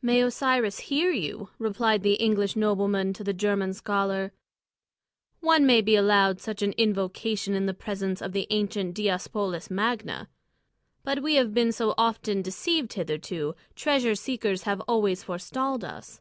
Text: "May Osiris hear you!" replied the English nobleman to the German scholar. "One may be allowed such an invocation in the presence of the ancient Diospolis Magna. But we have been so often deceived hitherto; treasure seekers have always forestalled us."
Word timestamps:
"May 0.00 0.22
Osiris 0.22 0.78
hear 0.78 1.10
you!" 1.10 1.50
replied 1.58 2.04
the 2.04 2.12
English 2.14 2.54
nobleman 2.54 3.12
to 3.14 3.24
the 3.24 3.32
German 3.32 3.74
scholar. 3.74 4.30
"One 5.40 5.66
may 5.66 5.80
be 5.80 5.96
allowed 5.96 6.38
such 6.40 6.62
an 6.62 6.70
invocation 6.74 7.54
in 7.54 7.66
the 7.66 7.74
presence 7.74 8.22
of 8.22 8.30
the 8.30 8.46
ancient 8.50 8.94
Diospolis 8.94 9.68
Magna. 9.68 10.28
But 11.02 11.24
we 11.24 11.34
have 11.34 11.54
been 11.54 11.72
so 11.72 11.92
often 11.98 12.40
deceived 12.40 12.92
hitherto; 12.92 13.56
treasure 13.74 14.14
seekers 14.14 14.62
have 14.62 14.80
always 14.82 15.24
forestalled 15.24 15.82
us." 15.82 16.20